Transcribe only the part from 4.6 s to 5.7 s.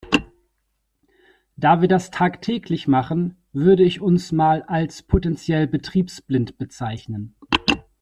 als potenziell